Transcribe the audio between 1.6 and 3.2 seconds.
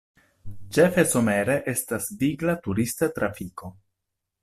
estas vigla turista